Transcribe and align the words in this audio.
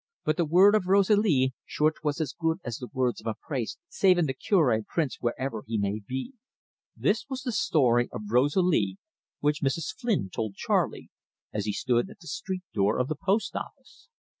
But 0.25 0.37
the 0.37 0.45
word 0.45 0.73
of 0.73 0.87
Rosalie 0.87 1.53
shure 1.63 1.91
'twas 1.91 2.19
as 2.19 2.33
good 2.33 2.57
as 2.63 2.77
the 2.77 2.89
words 2.91 3.21
of 3.21 3.27
a 3.27 3.35
praste, 3.35 3.77
savin' 3.87 4.25
the 4.25 4.33
Cure 4.33 4.81
prisince 4.89 5.19
wheriver 5.21 5.63
he 5.67 5.77
may 5.77 5.99
be!" 5.99 6.33
This 6.97 7.27
was 7.29 7.43
the 7.43 7.51
story 7.51 8.09
of 8.11 8.23
Rosalie 8.31 8.97
which 9.41 9.61
Mrs. 9.61 9.93
Flynn 9.95 10.31
told 10.31 10.55
Charley, 10.55 11.11
as 11.53 11.65
he 11.65 11.71
stood 11.73 12.09
at 12.09 12.17
the 12.17 12.25
street 12.25 12.63
door 12.73 12.97
of 12.97 13.09
the 13.09 13.15
post 13.15 13.55
office. 13.55 14.07